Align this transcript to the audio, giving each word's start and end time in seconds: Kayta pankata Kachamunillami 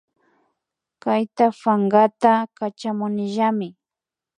Kayta 1.03 1.45
pankata 1.59 2.33
Kachamunillami 2.57 3.69